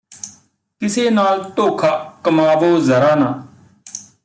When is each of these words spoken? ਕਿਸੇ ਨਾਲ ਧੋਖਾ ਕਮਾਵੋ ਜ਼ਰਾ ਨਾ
ਕਿਸੇ 0.81 1.09
ਨਾਲ 1.09 1.43
ਧੋਖਾ 1.55 1.89
ਕਮਾਵੋ 2.23 2.79
ਜ਼ਰਾ 2.79 3.15
ਨਾ 3.15 3.31